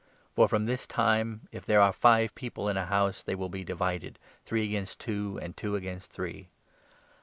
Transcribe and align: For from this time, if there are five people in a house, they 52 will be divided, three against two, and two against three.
For 0.33 0.47
from 0.49 0.65
this 0.65 0.87
time, 0.87 1.47
if 1.51 1.63
there 1.63 1.79
are 1.79 1.93
five 1.93 2.33
people 2.33 2.67
in 2.69 2.75
a 2.75 2.87
house, 2.87 3.21
they 3.21 3.33
52 3.33 3.37
will 3.39 3.49
be 3.49 3.63
divided, 3.63 4.17
three 4.43 4.65
against 4.65 4.99
two, 4.99 5.37
and 5.43 5.55
two 5.55 5.75
against 5.75 6.11
three. 6.11 6.49